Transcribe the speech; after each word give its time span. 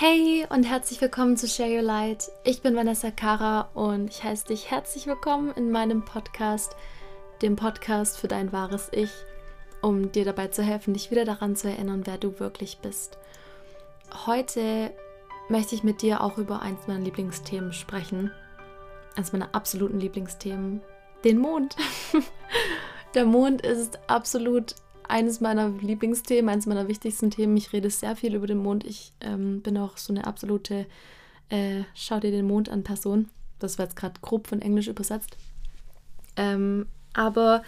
Hey 0.00 0.46
und 0.48 0.62
herzlich 0.62 1.00
willkommen 1.00 1.36
zu 1.36 1.48
Share 1.48 1.74
Your 1.74 1.82
Light. 1.82 2.30
Ich 2.44 2.62
bin 2.62 2.76
Vanessa 2.76 3.10
Kara 3.10 3.62
und 3.74 4.10
ich 4.10 4.22
heiße 4.22 4.46
dich 4.46 4.70
herzlich 4.70 5.08
willkommen 5.08 5.50
in 5.56 5.72
meinem 5.72 6.04
Podcast, 6.04 6.76
dem 7.42 7.56
Podcast 7.56 8.16
für 8.16 8.28
dein 8.28 8.52
wahres 8.52 8.90
Ich, 8.92 9.10
um 9.82 10.12
dir 10.12 10.24
dabei 10.24 10.46
zu 10.46 10.62
helfen, 10.62 10.94
dich 10.94 11.10
wieder 11.10 11.24
daran 11.24 11.56
zu 11.56 11.68
erinnern, 11.68 12.02
wer 12.04 12.16
du 12.16 12.38
wirklich 12.38 12.78
bist. 12.78 13.18
Heute 14.24 14.92
möchte 15.48 15.74
ich 15.74 15.82
mit 15.82 16.00
dir 16.00 16.20
auch 16.20 16.38
über 16.38 16.62
eins 16.62 16.86
meiner 16.86 17.00
Lieblingsthemen 17.00 17.72
sprechen. 17.72 18.30
Eins 19.16 19.32
meiner 19.32 19.52
absoluten 19.52 19.98
Lieblingsthemen, 19.98 20.80
den 21.24 21.38
Mond. 21.38 21.74
Der 23.14 23.24
Mond 23.24 23.62
ist 23.62 23.98
absolut 24.06 24.76
eines 25.08 25.40
meiner 25.40 25.70
Lieblingsthemen, 25.70 26.48
eines 26.48 26.66
meiner 26.66 26.88
wichtigsten 26.88 27.30
Themen. 27.30 27.56
Ich 27.56 27.72
rede 27.72 27.90
sehr 27.90 28.16
viel 28.16 28.34
über 28.34 28.46
den 28.46 28.58
Mond. 28.58 28.84
Ich 28.84 29.12
ähm, 29.20 29.62
bin 29.62 29.76
auch 29.78 29.96
so 29.96 30.12
eine 30.12 30.26
absolute 30.26 30.86
äh, 31.48 31.82
Schau 31.94 32.20
dir 32.20 32.30
den 32.30 32.46
Mond 32.46 32.68
an 32.68 32.84
Person. 32.84 33.28
Das 33.58 33.78
war 33.78 33.86
jetzt 33.86 33.96
gerade 33.96 34.20
grob 34.20 34.46
von 34.46 34.62
Englisch 34.62 34.88
übersetzt. 34.88 35.36
Ähm, 36.36 36.86
aber 37.14 37.62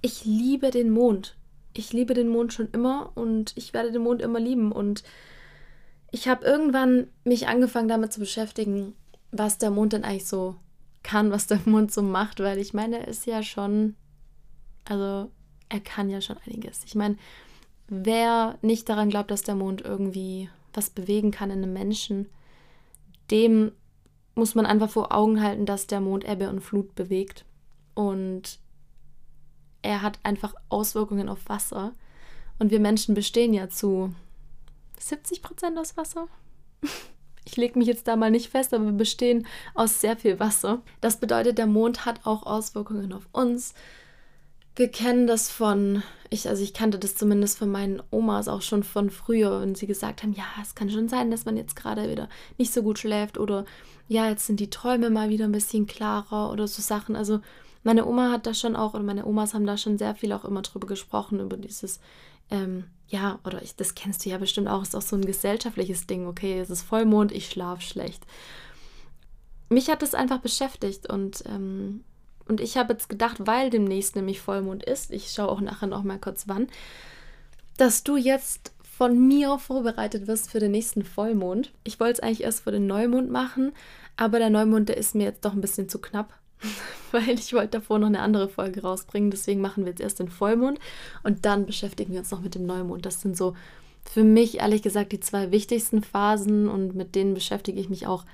ich 0.00 0.24
liebe 0.24 0.70
den 0.70 0.90
Mond. 0.90 1.36
Ich 1.74 1.92
liebe 1.92 2.14
den 2.14 2.28
Mond 2.28 2.52
schon 2.52 2.68
immer 2.72 3.12
und 3.14 3.52
ich 3.56 3.74
werde 3.74 3.92
den 3.92 4.02
Mond 4.02 4.22
immer 4.22 4.40
lieben. 4.40 4.72
Und 4.72 5.02
ich 6.10 6.28
habe 6.28 6.44
irgendwann 6.44 7.08
mich 7.24 7.48
angefangen 7.48 7.88
damit 7.88 8.12
zu 8.12 8.20
beschäftigen, 8.20 8.94
was 9.30 9.58
der 9.58 9.70
Mond 9.70 9.92
denn 9.92 10.04
eigentlich 10.04 10.26
so 10.26 10.56
kann, 11.02 11.30
was 11.30 11.46
der 11.46 11.60
Mond 11.66 11.92
so 11.92 12.02
macht, 12.02 12.40
weil 12.40 12.58
ich 12.58 12.72
meine, 12.72 13.00
er 13.00 13.08
ist 13.08 13.26
ja 13.26 13.42
schon, 13.42 13.96
also 14.84 15.30
er 15.68 15.80
kann 15.80 16.08
ja 16.10 16.20
schon 16.20 16.36
einiges. 16.46 16.82
Ich 16.84 16.94
meine, 16.94 17.16
wer 17.88 18.58
nicht 18.62 18.88
daran 18.88 19.10
glaubt, 19.10 19.30
dass 19.30 19.42
der 19.42 19.54
Mond 19.54 19.82
irgendwie 19.82 20.48
was 20.72 20.90
bewegen 20.90 21.30
kann 21.30 21.50
in 21.50 21.62
einem 21.62 21.72
Menschen, 21.72 22.26
dem 23.30 23.72
muss 24.34 24.54
man 24.54 24.66
einfach 24.66 24.90
vor 24.90 25.12
Augen 25.12 25.42
halten, 25.42 25.66
dass 25.66 25.86
der 25.86 26.00
Mond 26.00 26.24
Ebbe 26.24 26.48
und 26.48 26.60
Flut 26.60 26.94
bewegt. 26.94 27.44
Und 27.94 28.60
er 29.82 30.02
hat 30.02 30.18
einfach 30.22 30.54
Auswirkungen 30.68 31.28
auf 31.28 31.48
Wasser. 31.48 31.92
Und 32.58 32.70
wir 32.70 32.80
Menschen 32.80 33.14
bestehen 33.14 33.52
ja 33.52 33.68
zu 33.68 34.14
70 34.98 35.42
Prozent 35.42 35.78
aus 35.78 35.96
Wasser. 35.96 36.28
Ich 37.50 37.56
lege 37.56 37.78
mich 37.78 37.88
jetzt 37.88 38.06
da 38.06 38.14
mal 38.14 38.30
nicht 38.30 38.50
fest, 38.50 38.74
aber 38.74 38.84
wir 38.84 38.92
bestehen 38.92 39.46
aus 39.74 40.02
sehr 40.02 40.18
viel 40.18 40.38
Wasser. 40.38 40.82
Das 41.00 41.18
bedeutet, 41.18 41.56
der 41.56 41.66
Mond 41.66 42.04
hat 42.04 42.26
auch 42.26 42.42
Auswirkungen 42.42 43.10
auf 43.14 43.26
uns, 43.32 43.72
wir 44.78 44.88
kennen 44.88 45.26
das 45.26 45.50
von, 45.50 46.04
ich, 46.30 46.48
also 46.48 46.62
ich 46.62 46.72
kannte 46.72 46.98
das 46.98 47.16
zumindest 47.16 47.58
von 47.58 47.70
meinen 47.70 48.00
Omas 48.10 48.46
auch 48.46 48.62
schon 48.62 48.84
von 48.84 49.10
früher, 49.10 49.60
wenn 49.60 49.74
sie 49.74 49.88
gesagt 49.88 50.22
haben, 50.22 50.32
ja, 50.32 50.44
es 50.62 50.76
kann 50.76 50.88
schon 50.88 51.08
sein, 51.08 51.30
dass 51.32 51.44
man 51.44 51.56
jetzt 51.56 51.74
gerade 51.74 52.08
wieder 52.08 52.28
nicht 52.58 52.72
so 52.72 52.82
gut 52.82 52.98
schläft 52.98 53.38
oder 53.38 53.64
ja, 54.06 54.28
jetzt 54.28 54.46
sind 54.46 54.60
die 54.60 54.70
Träume 54.70 55.10
mal 55.10 55.30
wieder 55.30 55.46
ein 55.46 55.52
bisschen 55.52 55.86
klarer 55.86 56.52
oder 56.52 56.68
so 56.68 56.80
Sachen. 56.80 57.16
Also 57.16 57.40
meine 57.82 58.06
Oma 58.06 58.30
hat 58.30 58.46
da 58.46 58.54
schon 58.54 58.76
auch, 58.76 58.94
oder 58.94 59.02
meine 59.02 59.26
Omas 59.26 59.52
haben 59.52 59.66
da 59.66 59.76
schon 59.76 59.98
sehr 59.98 60.14
viel 60.14 60.32
auch 60.32 60.44
immer 60.44 60.62
drüber 60.62 60.86
gesprochen, 60.86 61.40
über 61.40 61.56
dieses, 61.56 61.98
ähm, 62.50 62.84
ja, 63.08 63.40
oder 63.44 63.62
ich, 63.62 63.74
das 63.74 63.96
kennst 63.96 64.24
du 64.24 64.30
ja 64.30 64.38
bestimmt 64.38 64.68
auch, 64.68 64.82
ist 64.82 64.94
auch 64.94 65.02
so 65.02 65.16
ein 65.16 65.24
gesellschaftliches 65.24 66.06
Ding, 66.06 66.26
okay, 66.26 66.60
es 66.60 66.70
ist 66.70 66.82
Vollmond, 66.82 67.32
ich 67.32 67.48
schlafe 67.48 67.82
schlecht. 67.82 68.24
Mich 69.70 69.90
hat 69.90 70.02
das 70.02 70.14
einfach 70.14 70.38
beschäftigt 70.38 71.10
und 71.10 71.42
ähm, 71.46 72.04
und 72.48 72.60
ich 72.60 72.76
habe 72.76 72.92
jetzt 72.92 73.08
gedacht, 73.08 73.36
weil 73.40 73.70
demnächst 73.70 74.16
nämlich 74.16 74.40
Vollmond 74.40 74.82
ist, 74.82 75.10
ich 75.10 75.30
schaue 75.30 75.48
auch 75.48 75.60
nachher 75.60 75.86
noch 75.86 76.02
mal 76.02 76.18
kurz 76.18 76.48
wann, 76.48 76.68
dass 77.76 78.02
du 78.02 78.16
jetzt 78.16 78.72
von 78.82 79.28
mir 79.28 79.58
vorbereitet 79.58 80.26
wirst 80.26 80.50
für 80.50 80.58
den 80.58 80.72
nächsten 80.72 81.04
Vollmond. 81.04 81.72
Ich 81.84 82.00
wollte 82.00 82.14
es 82.14 82.20
eigentlich 82.20 82.42
erst 82.42 82.64
für 82.64 82.72
den 82.72 82.88
Neumond 82.88 83.30
machen, 83.30 83.72
aber 84.16 84.40
der 84.40 84.50
Neumond, 84.50 84.88
der 84.88 84.96
ist 84.96 85.14
mir 85.14 85.24
jetzt 85.24 85.44
doch 85.44 85.52
ein 85.52 85.60
bisschen 85.60 85.88
zu 85.88 86.00
knapp, 86.00 86.34
weil 87.12 87.30
ich 87.30 87.52
wollte 87.52 87.78
davor 87.78 88.00
noch 88.00 88.08
eine 88.08 88.20
andere 88.20 88.48
Folge 88.48 88.82
rausbringen. 88.82 89.30
Deswegen 89.30 89.60
machen 89.60 89.84
wir 89.84 89.90
jetzt 89.90 90.00
erst 90.00 90.18
den 90.18 90.28
Vollmond 90.28 90.80
und 91.22 91.46
dann 91.46 91.66
beschäftigen 91.66 92.12
wir 92.12 92.18
uns 92.18 92.32
noch 92.32 92.40
mit 92.40 92.56
dem 92.56 92.66
Neumond. 92.66 93.06
Das 93.06 93.20
sind 93.20 93.36
so 93.36 93.54
für 94.04 94.24
mich 94.24 94.58
ehrlich 94.58 94.82
gesagt 94.82 95.12
die 95.12 95.20
zwei 95.20 95.52
wichtigsten 95.52 96.02
Phasen 96.02 96.68
und 96.68 96.96
mit 96.96 97.14
denen 97.14 97.34
beschäftige 97.34 97.78
ich 97.78 97.88
mich 97.88 98.06
auch 98.06 98.24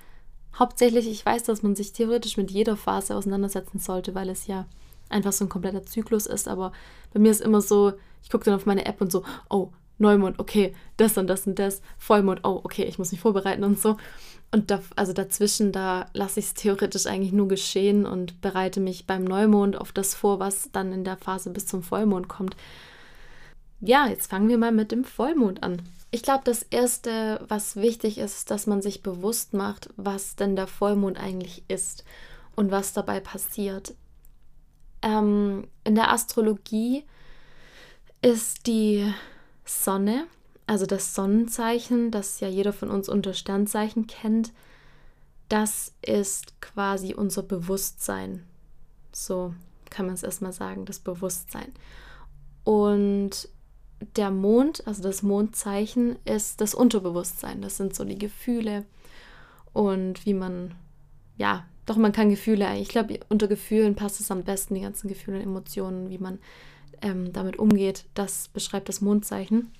Hauptsächlich, 0.59 1.09
ich 1.09 1.25
weiß, 1.25 1.45
dass 1.45 1.63
man 1.63 1.75
sich 1.75 1.93
theoretisch 1.93 2.37
mit 2.37 2.51
jeder 2.51 2.77
Phase 2.77 3.17
auseinandersetzen 3.17 3.79
sollte, 3.79 4.15
weil 4.15 4.29
es 4.29 4.47
ja 4.47 4.67
einfach 5.09 5.33
so 5.33 5.45
ein 5.45 5.49
kompletter 5.49 5.85
Zyklus 5.85 6.27
ist. 6.27 6.49
Aber 6.49 6.73
bei 7.13 7.21
mir 7.21 7.31
ist 7.31 7.41
immer 7.41 7.61
so, 7.61 7.93
ich 8.23 8.31
gucke 8.31 8.45
dann 8.45 8.55
auf 8.55 8.67
meine 8.67 8.87
App 8.87 9.01
und 9.01 9.11
so, 9.11 9.25
oh, 9.51 9.71
Neumond, 9.99 10.39
okay, 10.39 10.75
das 10.97 11.17
und 11.19 11.29
das 11.29 11.47
und 11.47 11.59
das, 11.59 11.81
Vollmond, 11.99 12.41
oh, 12.43 12.61
okay, 12.65 12.85
ich 12.85 12.99
muss 12.99 13.13
mich 13.13 13.21
vorbereiten 13.21 13.65
und 13.65 13.81
so. 13.81 13.97
Und 14.51 14.71
da, 14.71 14.81
also 14.97 15.13
dazwischen, 15.13 15.73
da 15.73 16.07
lasse 16.15 16.41
ich 16.41 16.47
es 16.47 16.55
theoretisch 16.55 17.07
eigentlich 17.07 17.33
nur 17.33 17.49
geschehen 17.49 18.07
und 18.07 18.41
bereite 18.41 18.81
mich 18.81 19.07
beim 19.07 19.25
Neumond 19.25 19.77
auf 19.77 19.93
das 19.93 20.15
vor, 20.15 20.39
was 20.39 20.71
dann 20.73 20.93
in 20.93 21.05
der 21.05 21.17
Phase 21.17 21.51
bis 21.51 21.67
zum 21.67 21.83
Vollmond 21.83 22.29
kommt. 22.29 22.57
Ja, 23.81 24.07
jetzt 24.07 24.31
fangen 24.31 24.49
wir 24.49 24.59
mal 24.59 24.73
mit 24.73 24.93
dem 24.93 25.05
Vollmond 25.05 25.63
an. 25.63 25.83
Ich 26.15 26.23
glaube, 26.23 26.45
das 26.45 26.63
Erste, 26.63 27.45
was 27.49 27.75
wichtig 27.75 28.19
ist, 28.19 28.53
dass 28.53 28.69
man 28.69 28.81
sich 28.81 29.03
bewusst 29.03 29.53
macht, 29.53 29.91
was 29.97 30.37
denn 30.37 30.55
der 30.55 30.69
Vollmond 30.69 31.19
eigentlich 31.19 31.65
ist 31.67 32.05
und 32.55 32.71
was 32.71 32.93
dabei 32.93 33.19
passiert. 33.19 33.95
Ähm, 35.03 35.67
in 35.83 35.97
der 35.97 36.13
Astrologie 36.13 37.03
ist 38.23 38.69
die 38.69 39.13
Sonne, 39.65 40.29
also 40.69 40.87
das 40.87 41.17
Sonnenzeichen, 41.17 42.13
das 42.13 42.39
ja 42.39 42.47
jeder 42.47 42.73
von 42.73 42.91
uns 42.91 43.09
unter 43.09 43.35
Sternzeichen 43.35 44.07
kennt, 44.07 44.53
das 45.49 45.95
ist 46.01 46.61
quasi 46.61 47.15
unser 47.15 47.43
Bewusstsein. 47.43 48.47
So 49.11 49.53
kann 49.91 50.07
man 50.07 50.15
es 50.15 50.23
erstmal 50.23 50.53
sagen, 50.53 50.85
das 50.85 51.01
Bewusstsein. 51.01 51.73
Und 52.63 53.49
der 54.17 54.31
Mond, 54.31 54.87
also 54.87 55.03
das 55.03 55.23
Mondzeichen, 55.23 56.17
ist 56.25 56.61
das 56.61 56.75
Unterbewusstsein. 56.75 57.63
Das 57.63 57.77
sind 57.77 57.95
so 57.95 58.05
die 58.05 58.19
Gefühle 58.19 58.85
und 59.73 60.25
wie 60.27 60.35
man, 60.35 60.75
ja, 61.37 61.67
doch 61.87 61.97
man 61.97 62.13
kann 62.13 62.31
Gefühle, 62.31 62.77
ich 62.79 62.89
glaube, 62.89 63.21
unter 63.29 63.49
Gefühlen 63.49 63.95
passt 63.95 64.21
es 64.21 64.31
am 64.31 64.45
besten, 64.45 64.75
die 64.75 64.81
ganzen 64.81 65.09
Gefühle 65.09 65.39
und 65.39 65.43
Emotionen, 65.43 66.09
wie 66.09 66.19
man 66.19 66.39
ähm, 67.03 67.33
damit 67.33 67.59
umgeht. 67.59 68.07
Das 68.15 68.49
beschreibt 68.49 68.89
das 68.89 69.01
Mondzeichen. 69.01 69.71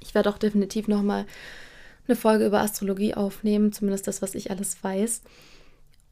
Ich 0.00 0.14
werde 0.14 0.30
auch 0.30 0.38
definitiv 0.38 0.86
nochmal 0.86 1.26
eine 2.06 2.16
Folge 2.16 2.46
über 2.46 2.60
Astrologie 2.60 3.14
aufnehmen, 3.14 3.72
zumindest 3.72 4.06
das, 4.06 4.22
was 4.22 4.34
ich 4.34 4.50
alles 4.50 4.82
weiß. 4.82 5.22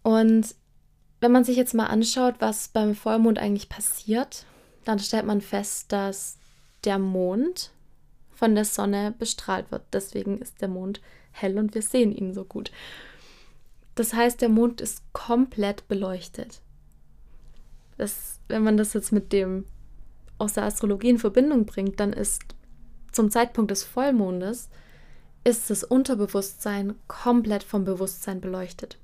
Und 0.02 0.54
wenn 1.20 1.32
man 1.32 1.44
sich 1.44 1.56
jetzt 1.56 1.74
mal 1.74 1.86
anschaut, 1.86 2.36
was 2.40 2.68
beim 2.68 2.94
Vollmond 2.94 3.38
eigentlich 3.38 3.68
passiert, 3.68 4.44
dann 4.84 4.98
stellt 4.98 5.26
man 5.26 5.40
fest, 5.40 5.92
dass 5.92 6.38
der 6.84 6.98
Mond 6.98 7.70
von 8.34 8.54
der 8.54 8.64
Sonne 8.64 9.14
bestrahlt 9.18 9.70
wird. 9.70 9.82
Deswegen 9.92 10.38
ist 10.38 10.60
der 10.60 10.68
Mond 10.68 11.00
hell 11.30 11.58
und 11.58 11.74
wir 11.74 11.82
sehen 11.82 12.12
ihn 12.12 12.34
so 12.34 12.44
gut. 12.44 12.70
Das 13.94 14.14
heißt, 14.14 14.40
der 14.40 14.48
Mond 14.48 14.80
ist 14.80 15.02
komplett 15.12 15.86
beleuchtet. 15.88 16.60
Das, 17.98 18.40
wenn 18.48 18.62
man 18.62 18.76
das 18.76 18.94
jetzt 18.94 19.12
mit 19.12 19.32
dem 19.32 19.66
aus 20.38 20.54
der 20.54 20.64
Astrologie 20.64 21.10
in 21.10 21.18
Verbindung 21.18 21.66
bringt, 21.66 22.00
dann 22.00 22.12
ist 22.12 22.42
zum 23.12 23.30
Zeitpunkt 23.30 23.70
des 23.70 23.84
Vollmondes 23.84 24.70
ist 25.44 25.70
das 25.70 25.84
Unterbewusstsein 25.84 26.94
komplett 27.08 27.62
vom 27.62 27.84
Bewusstsein 27.84 28.40
beleuchtet. 28.40 28.98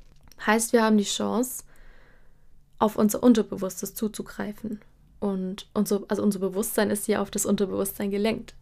Heißt, 0.46 0.72
wir 0.72 0.82
haben 0.82 0.98
die 0.98 1.04
Chance, 1.04 1.64
auf 2.78 2.96
unser 2.96 3.22
Unterbewusstes 3.22 3.94
zuzugreifen. 3.94 4.80
Und 5.20 5.66
unser, 5.74 6.02
also 6.08 6.22
unser 6.22 6.38
Bewusstsein 6.38 6.90
ist 6.90 7.08
ja 7.08 7.20
auf 7.20 7.30
das 7.30 7.46
Unterbewusstsein 7.46 8.10
gelenkt. 8.10 8.54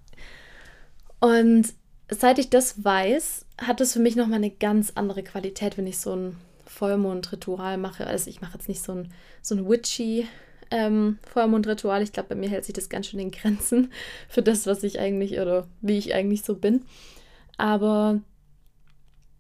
Und 1.21 1.75
seit 2.11 2.39
ich 2.39 2.51
das 2.51 2.85
weiß, 2.85 3.47
hat 3.59 3.81
es 3.81 3.93
für 3.93 4.01
mich 4.01 4.17
nochmal 4.17 4.39
eine 4.39 4.51
ganz 4.51 4.93
andere 4.95 5.23
Qualität, 5.23 5.77
wenn 5.77 5.87
ich 5.87 5.99
so 5.99 6.15
ein 6.15 6.37
Vollmondritual 6.67 7.79
mache. 7.79 8.07
Also 8.07 8.31
ich 8.31 8.41
mache 8.41 8.55
jetzt 8.55 8.69
nicht 8.69 8.83
so 8.83 8.93
ein, 8.93 9.13
so 9.43 9.55
ein 9.55 9.69
witchy 9.69 10.27
ähm, 10.71 11.19
Vollmondritual. 11.23 12.03
Ich 12.03 12.13
glaube, 12.13 12.31
bei 12.31 12.35
mir 12.35 12.49
hält 12.49 12.65
sich 12.65 12.75
das 12.75 12.89
ganz 12.89 13.07
schön 13.07 13.21
in 13.21 13.31
Grenzen 13.31 13.93
für 14.29 14.43
das, 14.43 14.67
was 14.67 14.83
ich 14.83 14.99
eigentlich 14.99 15.39
oder 15.39 15.67
wie 15.81 15.99
ich 15.99 16.15
eigentlich 16.15 16.43
so 16.43 16.55
bin. 16.55 16.85
Aber 17.57 18.21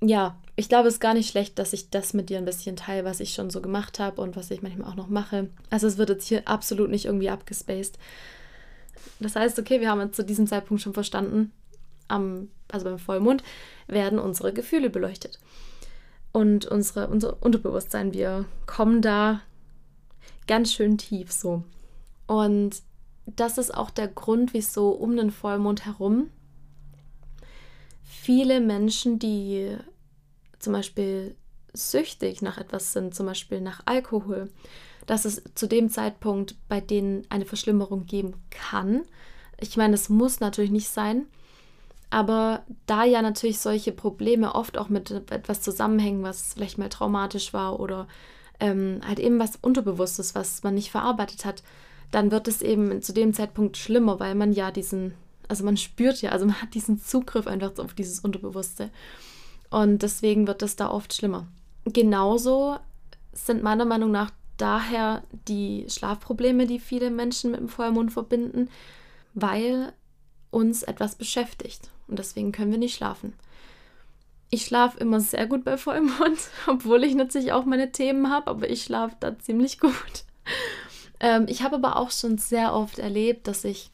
ja, 0.00 0.38
ich 0.56 0.70
glaube, 0.70 0.88
es 0.88 0.94
ist 0.94 1.00
gar 1.00 1.14
nicht 1.14 1.30
schlecht, 1.30 1.58
dass 1.58 1.74
ich 1.74 1.90
das 1.90 2.14
mit 2.14 2.30
dir 2.30 2.38
ein 2.38 2.46
bisschen 2.46 2.76
teile, 2.76 3.04
was 3.04 3.20
ich 3.20 3.34
schon 3.34 3.50
so 3.50 3.60
gemacht 3.60 3.98
habe 3.98 4.22
und 4.22 4.36
was 4.36 4.50
ich 4.50 4.62
manchmal 4.62 4.90
auch 4.90 4.96
noch 4.96 5.08
mache. 5.08 5.50
Also 5.68 5.86
es 5.86 5.98
wird 5.98 6.08
jetzt 6.08 6.26
hier 6.26 6.48
absolut 6.48 6.90
nicht 6.90 7.04
irgendwie 7.04 7.28
abgespaced. 7.28 7.98
Das 9.20 9.36
heißt, 9.36 9.58
okay, 9.58 9.80
wir 9.80 9.90
haben 9.90 10.00
jetzt 10.00 10.16
zu 10.16 10.24
diesem 10.24 10.46
Zeitpunkt 10.46 10.82
schon 10.82 10.94
verstanden, 10.94 11.52
am, 12.08 12.48
also 12.68 12.86
beim 12.86 12.98
Vollmond 12.98 13.42
werden 13.86 14.18
unsere 14.18 14.52
Gefühle 14.52 14.88
beleuchtet. 14.88 15.38
Und 16.32 16.66
unsere, 16.66 17.08
unser 17.08 17.42
Unterbewusstsein, 17.42 18.14
wir 18.14 18.46
kommen 18.66 19.02
da 19.02 19.42
ganz 20.46 20.72
schön 20.72 20.96
tief 20.96 21.32
so. 21.32 21.64
Und 22.26 22.82
das 23.26 23.58
ist 23.58 23.74
auch 23.74 23.90
der 23.90 24.08
Grund, 24.08 24.54
wieso 24.54 24.90
um 24.90 25.16
den 25.16 25.30
Vollmond 25.30 25.84
herum 25.84 26.30
viele 28.26 28.60
Menschen, 28.60 29.18
die 29.18 29.76
zum 30.58 30.72
Beispiel 30.72 31.34
süchtig 31.72 32.42
nach 32.42 32.58
etwas 32.58 32.92
sind, 32.92 33.14
zum 33.14 33.26
Beispiel 33.26 33.60
nach 33.60 33.82
Alkohol, 33.84 34.50
dass 35.06 35.24
es 35.24 35.42
zu 35.54 35.66
dem 35.66 35.88
Zeitpunkt 35.88 36.56
bei 36.68 36.80
denen 36.80 37.24
eine 37.28 37.44
Verschlimmerung 37.44 38.06
geben 38.06 38.34
kann. 38.50 39.02
Ich 39.60 39.76
meine, 39.76 39.94
es 39.94 40.08
muss 40.08 40.40
natürlich 40.40 40.70
nicht 40.70 40.88
sein, 40.88 41.26
aber 42.10 42.64
da 42.86 43.04
ja 43.04 43.22
natürlich 43.22 43.58
solche 43.58 43.92
Probleme 43.92 44.54
oft 44.54 44.78
auch 44.78 44.88
mit 44.88 45.10
etwas 45.10 45.62
zusammenhängen, 45.62 46.22
was 46.22 46.54
vielleicht 46.54 46.78
mal 46.78 46.88
traumatisch 46.88 47.52
war 47.52 47.80
oder 47.80 48.06
ähm, 48.60 49.00
halt 49.06 49.18
eben 49.18 49.38
was 49.38 49.56
Unterbewusstes, 49.60 50.34
was 50.34 50.62
man 50.62 50.74
nicht 50.74 50.90
verarbeitet 50.90 51.44
hat, 51.44 51.62
dann 52.10 52.30
wird 52.30 52.48
es 52.48 52.62
eben 52.62 53.02
zu 53.02 53.12
dem 53.12 53.34
Zeitpunkt 53.34 53.76
schlimmer, 53.76 54.20
weil 54.20 54.34
man 54.34 54.52
ja 54.52 54.70
diesen, 54.70 55.14
also 55.48 55.64
man 55.64 55.76
spürt 55.76 56.22
ja, 56.22 56.30
also 56.30 56.46
man 56.46 56.62
hat 56.62 56.74
diesen 56.74 57.00
Zugriff 57.00 57.46
einfach 57.46 57.78
auf 57.78 57.94
dieses 57.94 58.20
Unterbewusste. 58.20 58.90
Und 59.70 60.02
deswegen 60.02 60.46
wird 60.46 60.62
es 60.62 60.76
da 60.76 60.90
oft 60.90 61.14
schlimmer. 61.14 61.46
Genauso 61.84 62.78
sind 63.32 63.62
meiner 63.62 63.84
Meinung 63.84 64.10
nach 64.10 64.30
daher 64.56 65.22
die 65.48 65.86
Schlafprobleme, 65.88 66.66
die 66.66 66.78
viele 66.78 67.10
Menschen 67.10 67.50
mit 67.50 67.60
dem 67.60 67.68
Vollmond 67.68 68.12
verbinden, 68.12 68.70
weil 69.34 69.92
uns 70.50 70.82
etwas 70.82 71.16
beschäftigt. 71.16 71.90
Und 72.08 72.18
deswegen 72.18 72.52
können 72.52 72.70
wir 72.70 72.78
nicht 72.78 72.96
schlafen. 72.96 73.34
Ich 74.48 74.64
schlafe 74.64 74.98
immer 74.98 75.20
sehr 75.20 75.46
gut 75.46 75.64
bei 75.64 75.76
Vollmond, 75.76 76.38
obwohl 76.66 77.04
ich 77.04 77.14
natürlich 77.14 77.52
auch 77.52 77.64
meine 77.64 77.92
Themen 77.92 78.30
habe, 78.30 78.50
aber 78.50 78.70
ich 78.70 78.84
schlafe 78.84 79.16
da 79.20 79.38
ziemlich 79.38 79.80
gut. 79.80 80.24
Ähm, 81.20 81.46
ich 81.48 81.62
habe 81.62 81.76
aber 81.76 81.96
auch 81.96 82.10
schon 82.10 82.38
sehr 82.38 82.72
oft 82.72 82.98
erlebt, 82.98 83.48
dass 83.48 83.64
ich, 83.64 83.90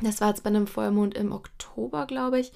das 0.00 0.20
war 0.20 0.28
jetzt 0.28 0.42
bei 0.42 0.48
einem 0.48 0.66
Vollmond 0.66 1.14
im 1.14 1.32
Oktober, 1.32 2.06
glaube 2.06 2.40
ich, 2.40 2.52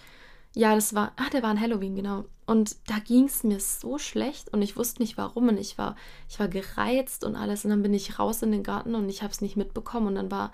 ja, 0.55 0.75
das 0.75 0.95
war, 0.95 1.13
ah, 1.17 1.31
der 1.33 1.43
war 1.43 1.51
an 1.51 1.61
Halloween, 1.61 1.97
genau. 1.97 2.25
Und 2.45 2.77
da 2.87 2.99
ging 2.99 3.25
es 3.25 3.45
mir 3.45 3.61
so 3.61 3.99
schlecht 3.99 4.53
und 4.53 4.61
ich 4.61 4.77
wusste 4.77 5.01
nicht 5.01 5.17
warum 5.17 5.49
und 5.49 5.59
ich 5.59 5.79
war, 5.79 5.97
ich 6.29 6.39
war 6.39 6.49
gereizt 6.49 7.25
und 7.25 7.37
alles 7.37 7.65
und 7.65 7.71
dann 7.71 7.83
bin 7.83 7.95
ich 7.95 8.19
raus 8.19 8.43
in 8.43 8.53
den 8.53 8.63
Garten 8.63 8.95
und 8.95 9.09
ich 9.09 9.23
habe 9.23 9.33
es 9.33 9.41
nicht 9.41 9.57
mitbekommen 9.57 10.09
und 10.09 10.15
dann 10.17 10.31
war 10.31 10.53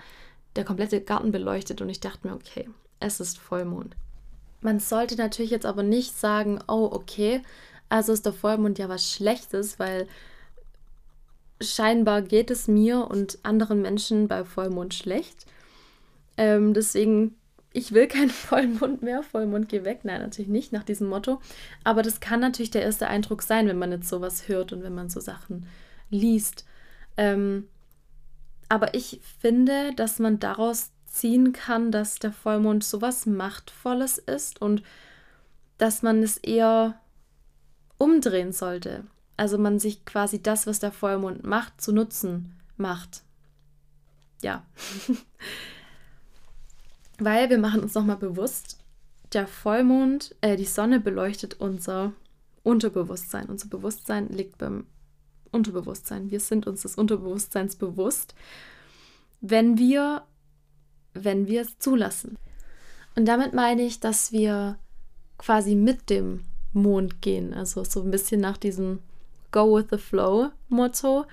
der 0.55 0.65
komplette 0.65 1.01
Garten 1.01 1.33
beleuchtet 1.33 1.81
und 1.81 1.89
ich 1.89 2.01
dachte 2.01 2.29
mir, 2.29 2.35
okay, 2.35 2.69
es 3.01 3.21
ist 3.21 3.39
Vollmond. 3.39 3.97
Man 4.61 4.81
sollte 4.81 5.17
natürlich 5.17 5.51
jetzt 5.51 5.67
aber 5.67 5.83
nicht 5.83 6.17
sagen, 6.17 6.61
oh, 6.69 6.89
okay, 6.93 7.43
also 7.89 8.13
ist 8.13 8.27
der 8.27 8.33
Vollmond 8.33 8.79
ja 8.79 8.89
was 8.89 9.11
Schlechtes, 9.11 9.79
weil 9.79 10.07
scheinbar 11.61 12.23
geht 12.23 12.51
es 12.51 12.69
mir 12.69 13.09
und 13.09 13.39
anderen 13.43 13.83
Menschen 13.83 14.29
bei 14.29 14.45
Vollmond 14.45 14.95
schlecht. 14.95 15.47
Ähm, 16.37 16.75
deswegen 16.75 17.38
ich 17.73 17.93
will 17.93 18.07
keinen 18.07 18.31
Vollmond 18.31 19.03
mehr, 19.03 19.23
Vollmond 19.23 19.69
geh 19.69 19.85
weg. 19.85 20.01
Nein, 20.05 20.21
natürlich 20.21 20.51
nicht 20.51 20.73
nach 20.73 20.85
diesem 20.85 21.09
Motto. 21.09 21.41
Aber 21.85 22.03
das 22.03 22.21
kann 22.21 22.41
natürlich 22.41 22.71
der 22.71 22.83
erste 22.83 23.09
Eindruck 23.09 23.43
sein, 23.43 23.67
wenn 23.69 23.79
man 23.79 23.93
jetzt 23.93 24.09
sowas 24.09 24.49
hört 24.49 24.73
und 24.73 24.83
wenn 24.83 24.95
man 24.95 25.09
so 25.09 25.21
Sachen 25.21 25.67
liest. 26.11 26.65
Ähm, 27.17 27.69
aber 28.69 28.95
ich 28.95 29.21
finde, 29.41 29.93
dass 29.95 30.19
man 30.19 30.39
daraus 30.39 30.91
ziehen 31.07 31.53
kann, 31.53 31.91
dass 31.91 32.17
der 32.17 32.33
Vollmond 32.33 32.85
sowas 32.85 33.27
Machtvolles 33.27 34.19
ist 34.19 34.61
und 34.61 34.83
dass 35.79 36.03
man 36.03 36.23
es 36.23 36.37
eher 36.37 37.01
umdrehen 37.97 38.53
sollte. 38.53 39.05
Also 39.37 39.59
man 39.59 39.79
sich 39.79 40.05
quasi 40.05 40.43
das, 40.43 40.67
was 40.67 40.81
der 40.81 40.93
Vollmond 40.93 41.45
macht, 41.45 41.81
zu 41.81 41.93
nutzen 41.93 42.57
macht. 42.77 43.23
Ja. 44.43 44.65
Weil 47.19 47.51
wir 47.51 47.59
machen 47.59 47.83
uns 47.83 47.95
nochmal 47.95 48.17
bewusst, 48.17 48.79
der 49.33 49.47
Vollmond, 49.47 50.35
äh, 50.41 50.57
die 50.57 50.65
Sonne 50.65 51.01
beleuchtet 51.01 51.61
unser 51.61 52.13
Unterbewusstsein. 52.63 53.47
Unser 53.47 53.69
Bewusstsein 53.69 54.29
liegt 54.29 54.59
beim 54.59 54.87
Unterbewusstsein. 55.51 56.31
Wir 56.31 56.41
sind 56.41 56.67
uns 56.67 56.83
des 56.83 56.95
Unterbewusstseins 56.97 57.77
bewusst, 57.77 58.35
wenn 59.41 59.79
wir, 59.79 60.23
wenn 61.15 61.47
wir 61.47 61.63
es 61.63 61.79
zulassen. 61.79 62.39
Und 63.17 63.27
damit 63.27 63.53
meine 63.53 63.83
ich, 63.83 64.01
dass 64.01 64.33
wir 64.33 64.79
quasi 65.39 65.75
mit 65.75 66.11
dem 66.11 66.45
Mond 66.73 67.21
gehen. 67.23 67.53
Also 67.55 67.85
so 67.85 68.03
ein 68.03 68.11
bisschen 68.11 68.41
nach 68.41 68.57
diesem 68.57 69.01
Go 69.51 69.77
with 69.77 69.87
the 69.91 69.99
Flow 69.99 70.51
Motto. 70.69 71.27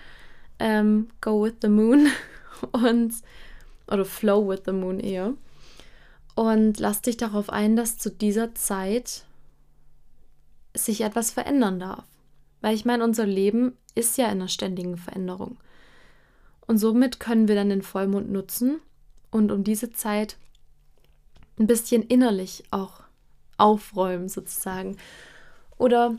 Ähm, 0.58 1.10
go 1.22 1.44
with 1.44 1.56
the 1.62 1.68
Moon 1.68 2.08
und 2.72 3.14
oder 3.88 4.06
Flow 4.06 4.48
with 4.48 4.62
the 4.66 4.72
Moon 4.72 5.00
eher 5.00 5.34
und 6.36 6.80
lass 6.80 7.02
dich 7.02 7.18
darauf 7.18 7.50
ein, 7.50 7.76
dass 7.76 7.98
zu 7.98 8.12
dieser 8.12 8.54
Zeit 8.56 9.26
sich 10.74 11.02
etwas 11.02 11.32
verändern 11.32 11.80
darf. 11.80 12.04
Weil 12.62 12.76
ich 12.76 12.86
meine, 12.86 13.04
unser 13.04 13.26
Leben 13.26 13.78
ist 13.96 14.18
ja 14.18 14.26
in 14.26 14.34
einer 14.34 14.50
ständigen 14.50 14.98
Veränderung. 14.98 15.58
Und 16.68 16.78
somit 16.78 17.20
können 17.20 17.48
wir 17.48 17.56
dann 17.56 17.70
den 17.70 17.82
Vollmond 17.82 18.32
nutzen 18.32 18.80
und 19.32 19.52
um 19.52 19.64
diese 19.64 19.92
Zeit 19.92 20.38
ein 21.58 21.68
bisschen 21.68 22.04
innerlich 22.04 22.64
auch 22.72 23.02
aufräumen 23.58 24.28
sozusagen. 24.28 24.98
Oder, 25.78 26.16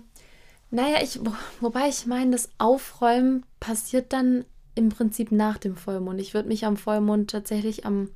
naja, 0.70 1.02
ich, 1.02 1.20
wobei 1.60 1.88
ich 1.88 2.06
meine, 2.06 2.30
das 2.30 2.48
Aufräumen 2.58 3.44
passiert 3.60 4.12
dann 4.12 4.44
im 4.74 4.88
Prinzip 4.88 5.32
nach 5.32 5.58
dem 5.58 5.76
Vollmond. 5.76 6.20
Ich 6.20 6.32
würde 6.32 6.48
mich 6.48 6.64
am 6.64 6.76
Vollmond 6.76 7.30
tatsächlich 7.30 7.84
am 7.84 8.10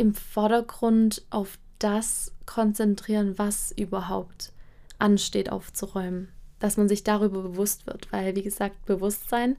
im 0.00 0.14
Vordergrund 0.14 1.22
auf 1.28 1.58
das 1.78 2.32
konzentrieren, 2.46 3.38
was 3.38 3.70
überhaupt 3.70 4.52
ansteht 4.98 5.52
aufzuräumen. 5.52 6.28
Dass 6.58 6.78
man 6.78 6.88
sich 6.88 7.04
darüber 7.04 7.42
bewusst 7.42 7.86
wird, 7.86 8.10
weil, 8.10 8.34
wie 8.34 8.42
gesagt, 8.42 8.86
Bewusstsein 8.86 9.56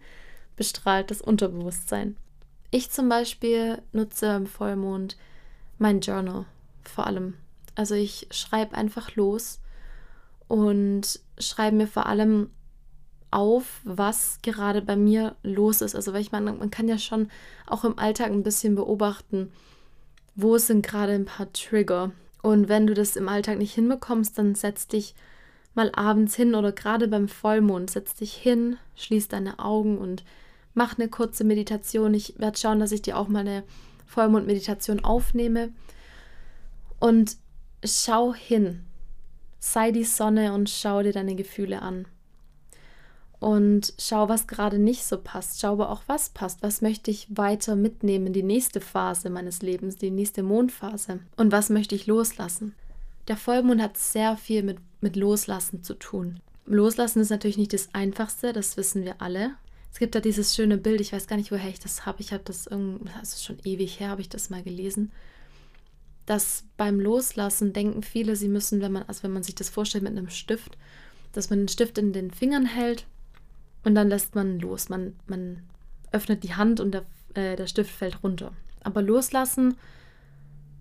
bestrahlt 0.55 1.11
das 1.11 1.21
Unterbewusstsein. 1.21 2.17
Ich 2.71 2.89
zum 2.89 3.07
Beispiel 3.07 3.83
nutze 3.91 4.35
im 4.35 4.47
Vollmond 4.47 5.15
mein 5.77 5.99
Journal 5.99 6.45
vor 6.83 7.05
allem. 7.05 7.35
Also 7.75 7.93
ich 7.93 8.27
schreibe 8.31 8.75
einfach 8.75 9.15
los 9.15 9.59
und 10.47 11.19
schreibe 11.38 11.77
mir 11.77 11.88
vor 11.88 12.07
allem 12.07 12.49
auf, 13.29 13.81
was 13.83 14.39
gerade 14.41 14.81
bei 14.81 14.95
mir 14.95 15.35
los 15.43 15.81
ist. 15.81 15.95
Also 15.95 16.13
weil 16.13 16.21
ich 16.21 16.31
meine, 16.31 16.51
man 16.51 16.71
kann 16.71 16.88
ja 16.88 16.97
schon 16.97 17.29
auch 17.67 17.83
im 17.83 17.99
Alltag 17.99 18.31
ein 18.31 18.43
bisschen 18.43 18.73
beobachten, 18.73 19.51
wo 20.41 20.57
sind 20.57 20.85
gerade 20.85 21.13
ein 21.13 21.25
paar 21.25 21.51
Trigger. 21.53 22.11
Und 22.41 22.69
wenn 22.69 22.88
du 22.88 22.93
das 22.93 23.15
im 23.15 23.29
Alltag 23.29 23.57
nicht 23.57 23.73
hinbekommst, 23.73 24.38
dann 24.38 24.55
setz 24.55 24.88
dich 24.88 25.15
mal 25.73 25.91
abends 25.93 26.35
hin 26.35 26.55
oder 26.55 26.71
gerade 26.71 27.07
beim 27.07 27.27
Vollmond, 27.27 27.91
setz 27.91 28.15
dich 28.15 28.33
hin, 28.33 28.77
schließ 28.95 29.27
deine 29.27 29.60
Augen 29.60 29.98
und 29.98 30.24
mach 30.74 30.98
eine 30.98 31.07
kurze 31.07 31.43
Meditation. 31.43 32.13
Ich 32.13 32.39
werde 32.39 32.60
schauen, 32.60 32.79
dass 32.79 32.91
ich 32.91 33.01
dir 33.01 33.17
auch 33.17 33.27
mal 33.27 33.39
eine 33.39 33.63
Vollmond-Meditation 34.07 35.03
aufnehme. 35.03 35.69
Und 37.00 37.38
schau 37.86 38.33
hin. 38.33 38.83
Sei 39.60 39.91
die 39.91 40.03
Sonne 40.03 40.53
und 40.53 40.69
schau 40.69 41.03
dir 41.03 41.13
deine 41.13 41.36
Gefühle 41.36 41.81
an 41.81 42.05
und 43.41 43.95
schau, 43.98 44.29
was 44.29 44.45
gerade 44.45 44.77
nicht 44.77 45.03
so 45.03 45.17
passt. 45.17 45.60
Schau 45.60 45.74
aber 45.74 45.89
auch, 45.89 46.03
was 46.05 46.29
passt. 46.29 46.62
Was 46.62 46.83
möchte 46.83 47.10
ich 47.10 47.25
weiter 47.36 47.75
mitnehmen 47.75 48.27
in 48.27 48.33
die 48.33 48.43
nächste 48.43 48.79
Phase 48.79 49.31
meines 49.31 49.63
Lebens, 49.63 49.95
die 49.95 50.12
nächste 50.12 50.43
Mondphase? 50.43 51.21
Und 51.38 51.51
was 51.51 51.71
möchte 51.71 51.95
ich 51.95 52.05
loslassen? 52.05 52.75
Der 53.27 53.38
Vollmond 53.38 53.81
hat 53.81 53.98
sehr 53.98 54.38
viel 54.38 54.62
mit, 54.62 54.77
mit 55.01 55.15
Loslassen 55.15 55.81
zu 55.81 55.95
tun. 55.95 56.39
Loslassen 56.67 57.19
ist 57.19 57.31
natürlich 57.31 57.57
nicht 57.57 57.74
das 57.74 57.89
Einfachste, 57.93 58.53
das 58.53 58.77
wissen 58.77 59.05
wir 59.05 59.24
alle. 59.24 59.55
Es 59.91 59.98
gibt 59.98 60.13
da 60.13 60.19
dieses 60.19 60.53
schöne 60.53 60.77
Bild, 60.77 61.01
ich 61.01 61.12
weiß 61.12 61.25
gar 61.25 61.38
nicht, 61.38 61.51
woher 61.51 61.69
ich 61.69 61.79
das 61.79 62.05
habe. 62.05 62.21
Ich 62.21 62.33
habe 62.33 62.43
das 62.45 62.67
irgendwie, 62.67 63.10
das 63.19 63.33
ist 63.33 63.43
schon 63.43 63.57
ewig 63.63 64.00
her, 64.00 64.10
habe 64.10 64.21
ich 64.21 64.29
das 64.29 64.51
mal 64.51 64.62
gelesen. 64.62 65.12
Dass 66.27 66.63
beim 66.77 67.00
Loslassen 67.00 67.74
denken 67.74 68.03
viele, 68.03 68.36
sie 68.36 68.50
müssen, 68.50 68.81
wenn 68.81 68.91
man, 68.91 69.03
also 69.07 69.24
wenn 69.24 69.33
man 69.33 69.41
sich 69.41 69.55
das 69.55 69.69
vorstellt 69.69 70.03
mit 70.03 70.15
einem 70.15 70.29
Stift, 70.29 70.77
dass 71.33 71.50
man 71.50 71.57
den 71.57 71.69
Stift 71.69 71.98
in 71.98 72.13
den 72.13 72.29
Fingern 72.29 72.67
hält 72.67 73.07
und 73.83 73.95
dann 73.95 74.09
lässt 74.09 74.35
man 74.35 74.59
los. 74.59 74.89
Man, 74.89 75.15
man 75.27 75.63
öffnet 76.11 76.43
die 76.43 76.55
Hand 76.55 76.79
und 76.79 76.91
der, 76.91 77.05
äh, 77.33 77.55
der 77.55 77.67
Stift 77.67 77.91
fällt 77.91 78.23
runter. 78.23 78.51
Aber 78.83 79.01
loslassen 79.01 79.75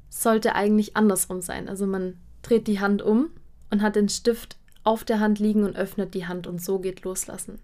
sollte 0.09 0.55
eigentlich 0.55 0.97
andersrum 0.97 1.41
sein. 1.41 1.69
Also 1.69 1.87
man 1.87 2.19
dreht 2.43 2.67
die 2.67 2.81
Hand 2.81 3.03
um 3.03 3.31
und 3.71 3.83
hat 3.83 3.97
den 3.97 4.09
Stift 4.09 4.57
auf 4.83 5.05
der 5.05 5.21
Hand 5.21 5.39
liegen 5.39 5.65
und 5.65 5.77
öffnet 5.77 6.15
die 6.15 6.27
Hand 6.27 6.47
und 6.47 6.63
so 6.63 6.79
geht 6.79 7.03
loslassen. 7.03 7.59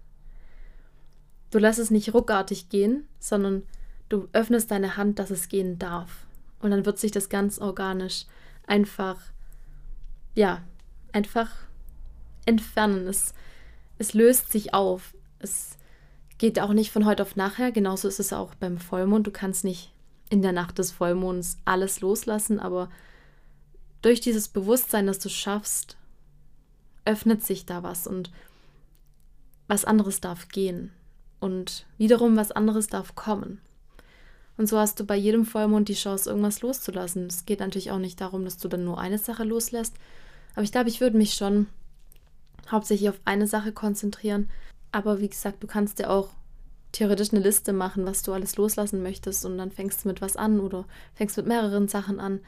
Du 1.51 1.59
lässt 1.59 1.79
es 1.79 1.91
nicht 1.91 2.13
ruckartig 2.13 2.69
gehen, 2.69 3.07
sondern 3.19 3.63
du 4.09 4.27
öffnest 4.33 4.71
deine 4.71 4.97
Hand, 4.97 5.19
dass 5.19 5.31
es 5.31 5.49
gehen 5.49 5.79
darf. 5.79 6.25
Und 6.59 6.71
dann 6.71 6.85
wird 6.85 6.99
sich 6.99 7.11
das 7.11 7.29
ganz 7.29 7.59
organisch 7.59 8.25
einfach, 8.65 9.17
ja, 10.35 10.61
einfach 11.11 11.49
entfernen. 12.45 13.07
Es, 13.07 13.33
es 13.97 14.13
löst 14.13 14.51
sich 14.51 14.73
auf 14.73 15.13
es 15.39 15.77
geht 16.37 16.59
auch 16.59 16.73
nicht 16.73 16.91
von 16.91 17.05
heute 17.05 17.23
auf 17.23 17.35
nachher. 17.35 17.71
Genauso 17.71 18.07
ist 18.07 18.19
es 18.19 18.33
auch 18.33 18.55
beim 18.55 18.77
Vollmond. 18.77 19.25
Du 19.25 19.31
kannst 19.31 19.63
nicht 19.63 19.91
in 20.29 20.41
der 20.41 20.51
Nacht 20.51 20.77
des 20.77 20.91
Vollmonds 20.91 21.57
alles 21.65 22.01
loslassen, 22.01 22.59
aber 22.59 22.89
durch 24.01 24.21
dieses 24.21 24.47
Bewusstsein, 24.47 25.07
dass 25.07 25.19
du 25.19 25.29
schaffst, 25.29 25.97
öffnet 27.05 27.43
sich 27.43 27.65
da 27.65 27.83
was 27.83 28.05
und 28.07 28.31
was 29.67 29.85
anderes 29.85 30.21
darf 30.21 30.49
gehen 30.49 30.91
und 31.39 31.85
wiederum 31.97 32.35
was 32.35 32.51
anderes 32.51 32.87
darf 32.87 33.15
kommen. 33.15 33.59
Und 34.57 34.67
so 34.67 34.79
hast 34.79 34.99
du 34.99 35.05
bei 35.05 35.15
jedem 35.15 35.45
Vollmond 35.45 35.87
die 35.87 35.93
Chance, 35.93 36.29
irgendwas 36.29 36.61
loszulassen. 36.61 37.27
Es 37.27 37.45
geht 37.45 37.59
natürlich 37.59 37.91
auch 37.91 37.99
nicht 37.99 38.19
darum, 38.19 38.43
dass 38.43 38.57
du 38.57 38.67
dann 38.67 38.83
nur 38.83 38.99
eine 38.99 39.19
Sache 39.19 39.43
loslässt. 39.43 39.95
Aber 40.55 40.63
ich 40.63 40.71
glaube, 40.71 40.89
ich 40.89 40.99
würde 40.99 41.17
mich 41.17 41.35
schon 41.35 41.67
hauptsächlich 42.69 43.09
auf 43.09 43.19
eine 43.23 43.45
Sache 43.45 43.71
konzentrieren. 43.71 44.49
Aber 44.91 45.19
wie 45.19 45.29
gesagt, 45.29 45.63
du 45.63 45.67
kannst 45.67 45.99
dir 45.99 46.09
auch 46.09 46.29
theoretisch 46.91 47.31
eine 47.31 47.41
Liste 47.41 47.73
machen, 47.73 48.05
was 48.05 48.23
du 48.23 48.33
alles 48.33 48.57
loslassen 48.57 49.03
möchtest. 49.03 49.45
Und 49.45 49.57
dann 49.57 49.71
fängst 49.71 50.03
du 50.03 50.07
mit 50.07 50.21
was 50.21 50.35
an 50.35 50.59
oder 50.59 50.85
fängst 51.13 51.37
mit 51.37 51.47
mehreren 51.47 51.87
Sachen 51.87 52.19
an. 52.19 52.39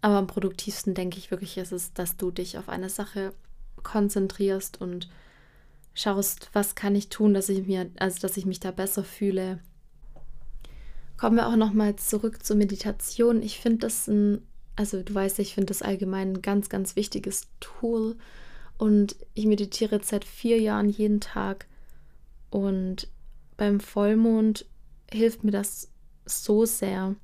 Aber 0.00 0.16
am 0.16 0.26
produktivsten 0.26 0.94
denke 0.94 1.18
ich 1.18 1.30
wirklich 1.30 1.58
ist 1.58 1.72
es, 1.72 1.92
dass 1.92 2.16
du 2.16 2.30
dich 2.30 2.58
auf 2.58 2.68
eine 2.68 2.88
Sache 2.88 3.32
konzentrierst 3.82 4.80
und 4.80 5.08
schaust, 5.94 6.50
was 6.52 6.74
kann 6.74 6.94
ich 6.94 7.08
tun, 7.08 7.34
dass 7.34 7.48
ich 7.48 7.66
mir, 7.66 7.90
also 7.98 8.20
dass 8.20 8.36
ich 8.36 8.46
mich 8.46 8.60
da 8.60 8.70
besser 8.70 9.02
fühle. 9.02 9.58
Kommen 11.16 11.36
wir 11.36 11.48
auch 11.48 11.56
nochmal 11.56 11.96
zurück 11.96 12.44
zur 12.44 12.56
Meditation. 12.56 13.42
Ich 13.42 13.58
finde 13.58 13.78
das 13.78 14.06
ein, 14.06 14.46
also 14.76 15.02
du 15.02 15.12
weißt, 15.12 15.40
ich 15.40 15.54
finde 15.54 15.66
das 15.66 15.82
allgemein 15.82 16.34
ein 16.34 16.42
ganz, 16.42 16.68
ganz 16.68 16.94
wichtiges 16.94 17.48
Tool. 17.58 18.16
Und 18.78 19.16
ich 19.34 19.46
meditiere 19.46 19.96
jetzt 19.96 20.08
seit 20.08 20.24
vier 20.24 20.60
Jahren 20.60 20.88
jeden 20.88 21.20
Tag. 21.20 21.66
Und 22.50 23.08
beim 23.56 23.80
Vollmond 23.80 24.64
hilft 25.10 25.44
mir 25.44 25.50
das 25.50 25.90
so 26.24 26.64
sehr. 26.64 27.16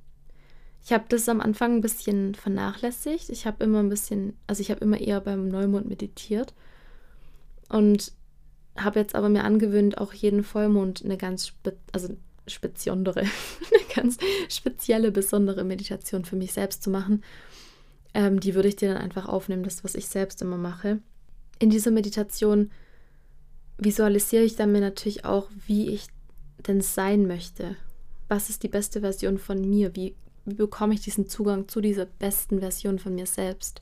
Ich 0.83 0.91
habe 0.91 1.05
das 1.09 1.27
am 1.29 1.41
Anfang 1.41 1.75
ein 1.75 1.81
bisschen 1.81 2.35
vernachlässigt. 2.35 3.29
Ich 3.29 3.47
habe 3.47 3.63
immer 3.63 3.79
ein 3.79 3.89
bisschen, 3.89 4.37
also 4.45 4.61
ich 4.61 4.69
habe 4.69 4.81
immer 4.81 4.99
eher 4.99 5.21
beim 5.21 5.47
Neumond 5.47 5.87
meditiert. 5.87 6.53
Und 7.69 8.11
habe 8.77 8.99
jetzt 8.99 9.15
aber 9.15 9.29
mir 9.29 9.45
angewöhnt, 9.45 9.97
auch 9.97 10.13
jeden 10.13 10.43
Vollmond 10.43 11.03
eine 11.03 11.17
ganz, 11.17 11.47
spe 11.47 11.77
also 11.93 12.15
speziondere, 12.47 13.21
eine 13.21 13.95
ganz 13.95 14.17
spezielle, 14.49 15.11
besondere 15.11 15.63
Meditation 15.63 16.25
für 16.25 16.35
mich 16.35 16.53
selbst 16.53 16.83
zu 16.83 16.89
machen. 16.89 17.23
Ähm, 18.13 18.39
die 18.39 18.53
würde 18.53 18.67
ich 18.67 18.75
dir 18.75 18.93
dann 18.93 19.01
einfach 19.01 19.27
aufnehmen, 19.27 19.63
das, 19.63 19.83
was 19.83 19.95
ich 19.95 20.07
selbst 20.07 20.41
immer 20.41 20.57
mache. 20.57 20.99
In 21.59 21.69
dieser 21.69 21.91
Meditation 21.91 22.71
visualisiere 23.77 24.43
ich 24.43 24.55
dann 24.55 24.71
mir 24.71 24.81
natürlich 24.81 25.25
auch, 25.25 25.49
wie 25.67 25.89
ich 25.89 26.07
denn 26.67 26.81
sein 26.81 27.27
möchte. 27.27 27.75
Was 28.27 28.49
ist 28.49 28.63
die 28.63 28.69
beste 28.69 29.01
Version 29.01 29.37
von 29.37 29.61
mir? 29.61 29.95
Wie, 29.95 30.15
wie 30.45 30.55
bekomme 30.55 30.93
ich 30.93 31.01
diesen 31.01 31.27
Zugang 31.27 31.67
zu 31.67 31.81
dieser 31.81 32.05
besten 32.05 32.59
Version 32.59 32.99
von 32.99 33.15
mir 33.15 33.25
selbst? 33.25 33.81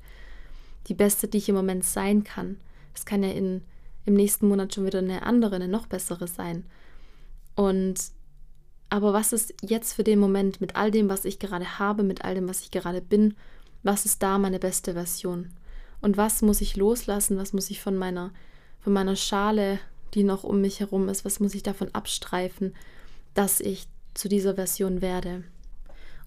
Die 0.87 0.93
beste, 0.93 1.27
die 1.27 1.37
ich 1.37 1.49
im 1.49 1.55
Moment 1.55 1.83
sein 1.85 2.23
kann. 2.23 2.57
Das 2.93 3.05
kann 3.05 3.23
ja 3.23 3.31
in 3.31 3.61
im 4.05 4.13
nächsten 4.15 4.47
Monat 4.47 4.73
schon 4.73 4.85
wieder 4.85 4.99
eine 4.99 5.23
andere, 5.23 5.55
eine 5.55 5.67
noch 5.67 5.87
bessere 5.87 6.27
sein. 6.27 6.65
Und 7.55 7.95
aber 8.89 9.13
was 9.13 9.33
ist 9.33 9.53
jetzt 9.61 9.93
für 9.93 10.03
den 10.03 10.19
Moment 10.19 10.61
mit 10.61 10.75
all 10.75 10.91
dem, 10.91 11.09
was 11.09 11.25
ich 11.25 11.39
gerade 11.39 11.79
habe, 11.79 12.03
mit 12.03 12.23
all 12.23 12.35
dem, 12.35 12.47
was 12.47 12.61
ich 12.61 12.69
gerade 12.69 13.01
bin, 13.01 13.35
was 13.81 14.05
ist 14.05 14.21
da 14.21 14.37
meine 14.37 14.59
beste 14.59 14.93
Version? 14.93 15.49
Und 16.03 16.17
was 16.17 16.41
muss 16.41 16.59
ich 16.59 16.75
loslassen? 16.75 17.37
Was 17.37 17.53
muss 17.53 17.69
ich 17.69 17.81
von 17.81 17.95
meiner, 17.95 18.31
von 18.81 18.91
meiner 18.91 19.15
Schale, 19.15 19.79
die 20.13 20.23
noch 20.23 20.43
um 20.43 20.59
mich 20.59 20.81
herum 20.81 21.07
ist, 21.07 21.23
was 21.23 21.39
muss 21.39 21.55
ich 21.55 21.63
davon 21.63 21.89
abstreifen, 21.93 22.75
dass 23.33 23.61
ich 23.61 23.87
zu 24.13 24.27
dieser 24.27 24.55
Version 24.55 25.01
werde? 25.01 25.45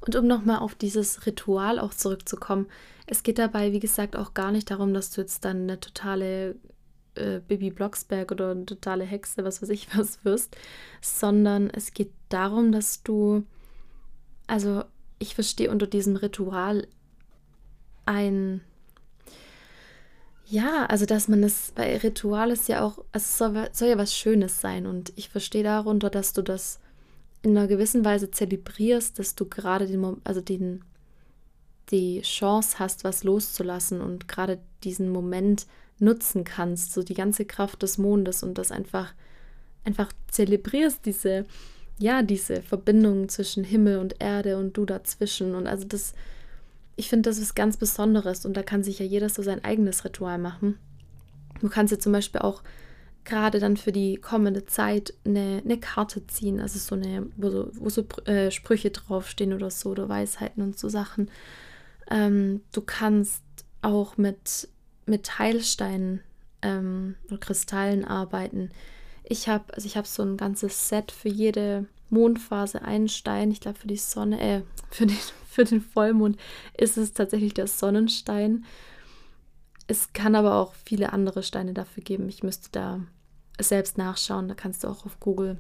Und 0.00 0.16
um 0.16 0.26
nochmal 0.26 0.61
auf 0.61 0.75
dieses 0.75 1.26
Ritual 1.26 1.78
auch 1.78 1.92
zurückzukommen, 1.92 2.66
es 3.06 3.23
geht 3.23 3.38
dabei, 3.38 3.73
wie 3.73 3.80
gesagt, 3.80 4.16
auch 4.16 4.33
gar 4.33 4.50
nicht 4.50 4.71
darum, 4.71 4.95
dass 4.95 5.11
du 5.11 5.21
jetzt 5.21 5.45
dann 5.45 5.64
eine 5.64 5.78
totale 5.78 6.56
äh, 7.14 7.40
Bibi 7.47 7.71
Blocksberg 7.71 8.33
oder 8.33 8.52
eine 8.52 8.64
totale 8.64 9.04
Hexe, 9.04 9.45
was 9.45 9.61
weiß 9.61 9.68
ich 9.68 9.88
was 9.97 10.25
wirst, 10.25 10.56
sondern 11.02 11.68
es 11.68 11.92
geht 11.92 12.12
darum, 12.30 12.73
dass 12.73 13.02
du, 13.02 13.45
also 14.47 14.85
ich 15.18 15.35
verstehe 15.35 15.71
unter 15.71 15.87
diesem 15.87 16.16
Ritual 16.16 16.87
ein, 18.06 18.62
ja, 20.49 20.87
also 20.87 21.07
dass 21.07 21.29
man 21.29 21.43
es 21.43 21.73
bei 21.75 21.97
Ritual 21.99 22.50
ist 22.50 22.69
ja 22.69 22.83
auch, 22.83 22.99
also 23.12 23.25
es 23.25 23.38
soll, 23.38 23.69
soll 23.73 23.88
ja 23.88 23.99
was 23.99 24.15
Schönes 24.15 24.61
sein 24.61 24.87
und 24.87 25.12
ich 25.17 25.29
verstehe 25.29 25.65
darunter, 25.65 26.09
dass 26.09 26.33
du 26.33 26.43
das 26.43 26.81
in 27.43 27.57
einer 27.57 27.67
gewissen 27.67 28.05
Weise 28.05 28.31
zelebrierst, 28.31 29.19
dass 29.19 29.35
du 29.35 29.47
gerade 29.47 29.87
den, 29.87 30.17
also 30.25 30.41
den, 30.41 30.85
die 31.91 32.23
Chance 32.23 32.79
hast, 32.79 33.05
was 33.05 33.25
loszulassen 33.25 34.00
und 34.00 34.29
gerade 34.29 34.59
diesen 34.85 35.11
Moment 35.11 35.67
nutzen 35.99 36.45
kannst, 36.45 36.93
so 36.93 37.03
die 37.03 37.15
ganze 37.15 37.45
Kraft 37.45 37.83
des 37.83 37.99
Mondes 37.99 38.43
und 38.43 38.59
das 38.59 38.71
einfach, 38.71 39.15
einfach 39.85 40.12
zelebrierst, 40.29 41.07
diese, 41.07 41.47
ja, 41.99 42.23
diese 42.23 42.62
Verbindung 42.62 43.29
zwischen 43.29 43.65
Himmel 43.65 43.99
und 43.99 44.21
Erde 44.21 44.59
und 44.59 44.76
du 44.76 44.85
dazwischen. 44.85 45.55
Und 45.55 45.67
also 45.67 45.87
das, 45.87 46.12
ich 46.97 47.09
finde, 47.09 47.29
das 47.29 47.38
ist 47.38 47.55
ganz 47.55 47.76
Besonderes 47.76 48.45
und 48.47 48.57
da 48.57 48.62
kann 48.62 48.83
sich 48.83 48.99
ja 48.99 49.07
jeder 49.07 49.29
so 49.29 49.43
sein 49.43 49.65
eigenes 49.65 50.05
Ritual 50.05 50.38
machen. 50.38 50.79
Du 51.61 51.69
kannst 51.69 51.93
ja 51.93 51.99
zum 51.99 52.12
Beispiel 52.12 52.41
auch 52.41 52.62
gerade 53.25 53.59
dann 53.59 53.76
für 53.76 53.93
die 53.93 54.17
kommende 54.17 54.67
Zeit 54.67 55.15
eine, 55.25 55.62
eine 55.65 55.79
Karte 55.79 56.26
ziehen, 56.26 56.61
also 56.61 56.79
so 56.79 56.95
eine, 56.95 57.26
wo 57.37 57.50
so, 57.50 57.71
wo 57.75 57.91
so 57.91 58.07
äh, 58.25 58.50
Sprüche 58.50 58.91
draufstehen 58.91 59.53
oder 59.53 59.71
so, 59.71 59.91
oder 59.91 60.09
Weisheiten 60.09 60.62
und 60.62 60.79
so 60.79 60.88
Sachen. 60.88 61.31
Ähm, 62.11 62.62
du 62.73 62.81
kannst 62.83 63.43
auch 63.83 64.17
mit 64.17 64.69
mit 65.07 65.38
Heilsteinen 65.38 66.21
ähm, 66.62 67.15
oder 67.29 67.38
Kristallen 67.38 68.05
arbeiten. 68.05 68.71
Ich 69.25 69.49
habe, 69.49 69.73
also 69.75 69.87
ich 69.87 69.97
habe 69.97 70.07
so 70.07 70.23
ein 70.23 70.37
ganzes 70.37 70.88
Set 70.88 71.11
für 71.12 71.29
jede 71.29 71.87
Mondphase 72.11 72.83
einen 72.83 73.09
Stein. 73.09 73.50
Ich 73.50 73.61
glaube 73.61 73.79
für 73.79 73.88
die 73.88 73.97
Sonne, 73.97 74.41
äh, 74.41 74.62
für 74.91 75.07
den, 75.07 75.17
für 75.57 75.65
den 75.65 75.81
Vollmond 75.81 76.37
ist 76.77 76.99
es 76.99 77.15
tatsächlich 77.15 77.55
der 77.55 77.67
Sonnenstein. 77.67 78.67
Es 79.87 80.13
kann 80.13 80.35
aber 80.35 80.57
auch 80.57 80.75
viele 80.85 81.13
andere 81.13 81.43
Steine 81.43 81.73
dafür 81.73 82.03
geben. 82.03 82.29
Ich 82.29 82.43
müsste 82.43 82.69
da 82.73 83.01
selbst 83.59 83.97
nachschauen. 83.97 84.49
Da 84.49 84.55
kannst 84.55 84.85
du 84.85 84.89
auch 84.89 85.07
auf 85.07 85.19
Google 85.19 85.57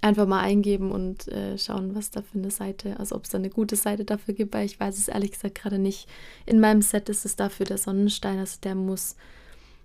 einfach 0.00 0.26
mal 0.26 0.40
eingeben 0.40 0.90
und 0.90 1.28
äh, 1.28 1.56
schauen, 1.58 1.94
was 1.94 2.10
da 2.10 2.22
für 2.22 2.38
eine 2.38 2.50
Seite, 2.50 2.98
also 2.98 3.14
ob 3.14 3.24
es 3.24 3.30
da 3.30 3.38
eine 3.38 3.50
gute 3.50 3.76
Seite 3.76 4.04
dafür 4.04 4.34
gibt, 4.34 4.54
weil 4.54 4.66
ich 4.66 4.78
weiß 4.78 4.98
es 4.98 5.08
ehrlich 5.08 5.32
gesagt 5.32 5.56
gerade 5.56 5.78
nicht. 5.78 6.08
In 6.44 6.60
meinem 6.60 6.82
Set 6.82 7.08
ist 7.08 7.24
es 7.24 7.36
dafür 7.36 7.66
der 7.66 7.78
Sonnenstein, 7.78 8.38
also 8.38 8.58
der 8.62 8.74
muss 8.74 9.16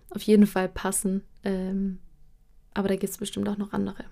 auf 0.10 0.22
jeden 0.24 0.48
Fall 0.48 0.70
passen. 0.70 1.24
Ähm, 1.43 2.00
aber 2.74 2.88
da 2.88 2.96
gibt 2.96 3.12
es 3.12 3.17
bestimmt 3.17 3.48
auch 3.48 3.58
noch 3.58 3.74
andere. 3.74 4.05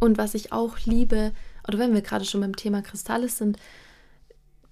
Und 0.00 0.18
was 0.18 0.34
ich 0.34 0.52
auch 0.52 0.78
liebe, 0.80 1.32
oder 1.68 1.78
wenn 1.78 1.94
wir 1.94 2.02
gerade 2.02 2.24
schon 2.24 2.40
beim 2.40 2.56
Thema 2.56 2.82
Kristalle 2.82 3.28
sind, 3.28 3.58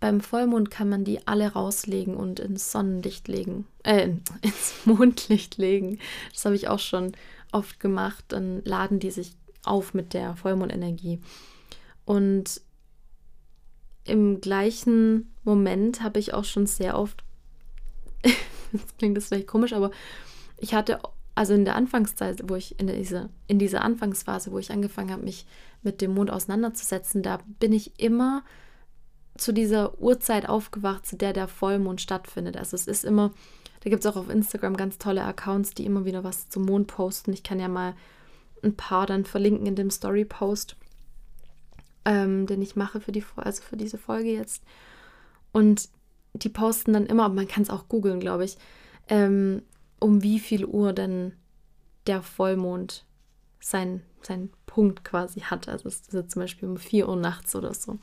beim 0.00 0.20
Vollmond 0.20 0.70
kann 0.70 0.88
man 0.88 1.04
die 1.04 1.26
alle 1.26 1.52
rauslegen 1.52 2.14
und 2.14 2.40
ins 2.40 2.70
Sonnenlicht 2.70 3.28
legen, 3.28 3.66
äh, 3.82 4.08
ins 4.42 4.74
Mondlicht 4.84 5.58
legen. 5.58 5.98
Das 6.32 6.44
habe 6.44 6.54
ich 6.54 6.68
auch 6.68 6.78
schon 6.78 7.12
oft 7.52 7.80
gemacht. 7.80 8.24
Dann 8.28 8.62
laden 8.64 9.00
die 9.00 9.10
sich 9.10 9.34
auf 9.64 9.94
mit 9.94 10.14
der 10.14 10.36
Vollmondenergie. 10.36 11.20
Und 12.04 12.60
im 14.04 14.40
gleichen 14.40 15.34
Moment 15.44 16.02
habe 16.02 16.18
ich 16.18 16.32
auch 16.32 16.44
schon 16.44 16.66
sehr 16.66 16.98
oft, 16.98 17.24
jetzt 18.72 18.98
klingt 18.98 19.16
das 19.16 19.26
vielleicht 19.26 19.46
komisch, 19.46 19.74
aber 19.74 19.90
ich 20.56 20.72
hatte, 20.72 21.00
also 21.34 21.52
in 21.52 21.64
der 21.64 21.74
Anfangszeit, 21.74 22.48
wo 22.48 22.54
ich 22.56 22.80
in 22.80 22.86
dieser, 22.86 23.28
in 23.46 23.58
dieser 23.58 23.82
Anfangsphase, 23.82 24.50
wo 24.50 24.58
ich 24.58 24.70
angefangen 24.70 25.10
habe, 25.10 25.22
mich 25.22 25.46
mit 25.82 26.00
dem 26.00 26.14
Mond 26.14 26.30
auseinanderzusetzen, 26.30 27.22
da 27.22 27.38
bin 27.60 27.72
ich 27.72 28.00
immer 28.00 28.42
zu 29.38 29.52
dieser 29.52 29.98
Uhrzeit 30.00 30.48
aufgewacht, 30.48 31.06
zu 31.06 31.16
der 31.16 31.32
der 31.32 31.48
Vollmond 31.48 32.00
stattfindet. 32.00 32.56
Also 32.56 32.74
es 32.74 32.86
ist 32.86 33.04
immer, 33.04 33.32
da 33.80 33.90
gibt 33.90 34.04
es 34.04 34.10
auch 34.10 34.16
auf 34.16 34.28
Instagram 34.28 34.76
ganz 34.76 34.98
tolle 34.98 35.22
Accounts, 35.24 35.74
die 35.74 35.86
immer 35.86 36.04
wieder 36.04 36.24
was 36.24 36.48
zum 36.48 36.64
Mond 36.64 36.88
posten. 36.88 37.32
Ich 37.32 37.42
kann 37.42 37.60
ja 37.60 37.68
mal 37.68 37.94
ein 38.62 38.74
paar 38.74 39.06
dann 39.06 39.24
verlinken 39.24 39.66
in 39.66 39.76
dem 39.76 39.90
Story-Post, 39.90 40.76
ähm, 42.04 42.46
den 42.46 42.60
ich 42.60 42.76
mache 42.76 43.00
für, 43.00 43.12
die, 43.12 43.24
also 43.36 43.62
für 43.62 43.76
diese 43.76 43.98
Folge 43.98 44.32
jetzt. 44.32 44.64
Und 45.52 45.88
die 46.34 46.48
posten 46.48 46.92
dann 46.92 47.06
immer, 47.06 47.24
aber 47.24 47.34
man 47.34 47.48
kann 47.48 47.62
es 47.62 47.70
auch 47.70 47.88
googeln, 47.88 48.20
glaube 48.20 48.44
ich, 48.44 48.58
ähm, 49.08 49.62
um 50.00 50.22
wie 50.22 50.38
viel 50.38 50.64
Uhr 50.64 50.92
denn 50.92 51.32
der 52.06 52.22
Vollmond 52.22 53.04
sein, 53.60 54.02
sein 54.22 54.50
Punkt 54.66 55.04
quasi 55.04 55.40
hat. 55.40 55.68
Also 55.68 55.88
es 55.88 56.00
ist 56.08 56.30
zum 56.30 56.42
Beispiel 56.42 56.68
um 56.68 56.76
4 56.76 57.08
Uhr 57.08 57.16
nachts 57.16 57.54
oder 57.54 57.74
so. 57.74 57.98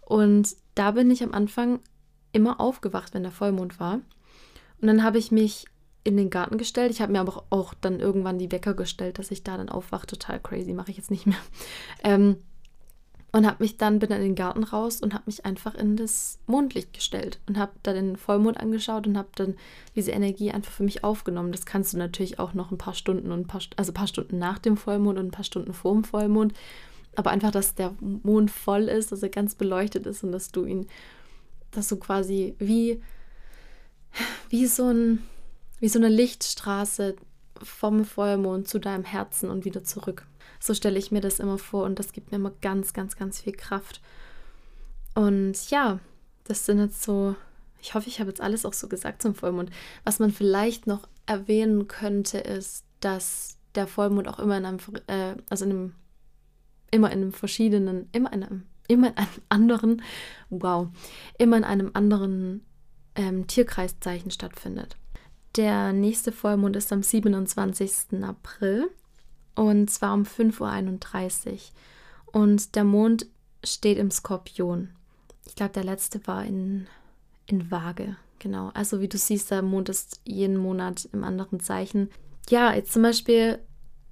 Und 0.00 0.56
da 0.74 0.92
bin 0.92 1.10
ich 1.10 1.22
am 1.22 1.32
Anfang 1.32 1.80
immer 2.32 2.60
aufgewacht, 2.60 3.14
wenn 3.14 3.22
der 3.22 3.32
Vollmond 3.32 3.78
war. 3.80 4.00
Und 4.80 4.88
dann 4.88 5.02
habe 5.02 5.18
ich 5.18 5.30
mich 5.30 5.66
in 6.02 6.16
den 6.16 6.30
Garten 6.30 6.58
gestellt. 6.58 6.90
Ich 6.90 7.00
habe 7.00 7.12
mir 7.12 7.20
aber 7.20 7.44
auch 7.50 7.74
dann 7.74 8.00
irgendwann 8.00 8.38
die 8.38 8.52
Wecker 8.52 8.74
gestellt, 8.74 9.18
dass 9.18 9.30
ich 9.30 9.42
da 9.42 9.56
dann 9.56 9.70
aufwache. 9.70 10.06
Total 10.06 10.38
crazy, 10.40 10.74
mache 10.74 10.90
ich 10.90 10.96
jetzt 10.96 11.10
nicht 11.10 11.26
mehr. 11.26 11.38
Ähm, 12.02 12.36
und 13.34 13.48
habe 13.48 13.64
mich 13.64 13.78
dann 13.78 13.98
bin 13.98 14.10
dann 14.10 14.20
in 14.20 14.28
den 14.28 14.34
Garten 14.36 14.62
raus 14.62 15.00
und 15.00 15.12
habe 15.12 15.24
mich 15.26 15.44
einfach 15.44 15.74
in 15.74 15.96
das 15.96 16.38
Mondlicht 16.46 16.92
gestellt 16.92 17.40
und 17.48 17.58
habe 17.58 17.72
da 17.82 17.92
den 17.92 18.16
Vollmond 18.16 18.60
angeschaut 18.60 19.08
und 19.08 19.18
habe 19.18 19.30
dann 19.34 19.56
diese 19.96 20.12
Energie 20.12 20.52
einfach 20.52 20.70
für 20.70 20.84
mich 20.84 21.02
aufgenommen. 21.02 21.50
Das 21.50 21.66
kannst 21.66 21.92
du 21.92 21.96
natürlich 21.96 22.38
auch 22.38 22.54
noch 22.54 22.70
ein 22.70 22.78
paar 22.78 22.94
Stunden 22.94 23.32
und 23.32 23.40
ein 23.40 23.46
paar 23.48 23.62
also 23.76 23.90
ein 23.90 23.94
paar 23.94 24.06
Stunden 24.06 24.38
nach 24.38 24.60
dem 24.60 24.76
Vollmond 24.76 25.18
und 25.18 25.26
ein 25.26 25.32
paar 25.32 25.44
Stunden 25.44 25.72
vor 25.72 25.94
dem 25.94 26.04
Vollmond, 26.04 26.54
aber 27.16 27.30
einfach, 27.30 27.50
dass 27.50 27.74
der 27.74 27.94
Mond 28.00 28.50
voll 28.50 28.84
ist, 28.84 29.12
dass 29.12 29.22
er 29.22 29.28
ganz 29.28 29.54
beleuchtet 29.54 30.06
ist 30.06 30.22
und 30.24 30.32
dass 30.32 30.50
du 30.50 30.64
ihn 30.64 30.86
dass 31.70 31.88
du 31.88 31.96
quasi 31.96 32.54
wie 32.58 33.02
wie 34.48 34.66
so 34.66 34.88
ein 34.88 35.22
wie 35.80 35.88
so 35.88 35.98
eine 35.98 36.08
Lichtstraße 36.08 37.16
vom 37.62 38.04
Vollmond 38.04 38.68
zu 38.68 38.78
deinem 38.78 39.04
Herzen 39.04 39.50
und 39.50 39.64
wieder 39.64 39.84
zurück. 39.84 40.26
So 40.60 40.74
stelle 40.74 40.98
ich 40.98 41.10
mir 41.10 41.20
das 41.20 41.40
immer 41.40 41.58
vor 41.58 41.84
und 41.84 41.98
das 41.98 42.12
gibt 42.12 42.30
mir 42.30 42.36
immer 42.36 42.52
ganz, 42.62 42.92
ganz, 42.92 43.16
ganz 43.16 43.40
viel 43.40 43.52
Kraft. 43.52 44.00
Und 45.14 45.70
ja, 45.70 46.00
das 46.44 46.66
sind 46.66 46.78
jetzt 46.78 47.02
so, 47.02 47.36
ich 47.80 47.94
hoffe, 47.94 48.08
ich 48.08 48.20
habe 48.20 48.30
jetzt 48.30 48.40
alles 48.40 48.64
auch 48.64 48.72
so 48.72 48.88
gesagt 48.88 49.22
zum 49.22 49.34
Vollmond. 49.34 49.70
Was 50.04 50.18
man 50.18 50.30
vielleicht 50.30 50.86
noch 50.86 51.08
erwähnen 51.26 51.86
könnte, 51.86 52.38
ist, 52.38 52.84
dass 53.00 53.56
der 53.74 53.86
Vollmond 53.86 54.28
auch 54.28 54.38
immer 54.38 54.56
in 54.56 54.64
einem, 54.64 54.78
äh, 55.06 55.34
also 55.50 55.64
in 55.64 55.70
einem, 55.70 55.94
immer 56.94 57.10
in 57.10 57.22
einem 57.22 57.32
verschiedenen, 57.32 58.08
immer 58.12 58.32
in 58.32 58.44
einem, 58.44 58.62
immer 58.88 59.08
in 59.08 59.16
einem 59.16 59.42
anderen, 59.48 60.02
wow, 60.50 60.88
immer 61.38 61.56
in 61.56 61.64
einem 61.64 61.90
anderen 61.94 62.64
ähm, 63.14 63.46
Tierkreiszeichen 63.46 64.30
stattfindet. 64.30 64.96
Der 65.56 65.92
nächste 65.92 66.32
Vollmond 66.32 66.76
ist 66.76 66.92
am 66.92 67.02
27. 67.02 68.22
April 68.22 68.88
und 69.54 69.90
zwar 69.90 70.14
um 70.14 70.22
5.31 70.24 71.52
Uhr. 71.52 71.58
Und 72.32 72.74
der 72.74 72.84
Mond 72.84 73.26
steht 73.62 73.98
im 73.98 74.10
Skorpion. 74.10 74.90
Ich 75.46 75.54
glaube, 75.54 75.72
der 75.72 75.84
letzte 75.84 76.26
war 76.26 76.44
in, 76.44 76.86
in 77.46 77.70
Waage. 77.70 78.16
Genau. 78.40 78.70
Also 78.74 79.00
wie 79.00 79.08
du 79.08 79.16
siehst, 79.16 79.50
der 79.50 79.62
Mond 79.62 79.88
ist 79.88 80.20
jeden 80.24 80.56
Monat 80.56 81.08
im 81.12 81.22
anderen 81.22 81.60
Zeichen. 81.60 82.10
Ja, 82.50 82.74
jetzt 82.74 82.92
zum 82.92 83.02
Beispiel 83.02 83.60